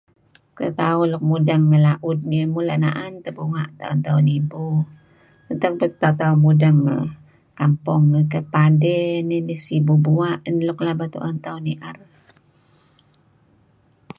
Detauh 0.59 1.03
nuk 1.09 1.23
mudeng 1.29 1.63
ngi 1.69 1.79
la'ud 1.85 2.19
nih 2.29 2.45
mula' 2.53 2.81
na'an 2.83 3.13
teh 3.23 3.33
bunga' 3.37 3.73
tu'en 3.77 3.99
tauh 4.05 4.21
nibu. 4.27 4.67
Utak 5.51 5.73
tauh 6.19 6.35
mudeng 6.43 6.77
ngi 6.85 6.97
kampung 7.59 8.03
ngih, 8.11 8.45
padey 8.53 9.05
nidih, 9.29 9.59
sibu 9.67 9.93
bua' 10.05 10.39
neh 10.51 10.63
nuk 10.65 10.77
pelaba 10.79 11.05
tu'en 11.13 11.35
tauh 11.45 11.59
ni'er 11.65 11.97